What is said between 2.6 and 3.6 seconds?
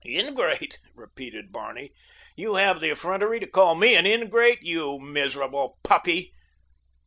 the effrontery to